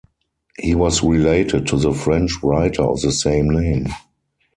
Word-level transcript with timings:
He 0.59 0.73
was 0.73 1.03
related 1.03 1.67
to 1.67 1.77
the 1.77 1.93
French 1.93 2.31
writer 2.41 2.81
of 2.81 3.01
the 3.03 3.11
same 3.11 3.47
name. 3.51 3.85